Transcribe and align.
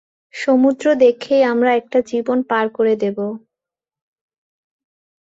সমুদ্র 0.33 0.85
দেখেই 0.95 1.43
আমরা 1.43 1.71
একটা 1.73 1.99
জীবন 2.01 2.37
পার 2.43 2.65
করে 2.69 2.93
দেব। 2.95 3.17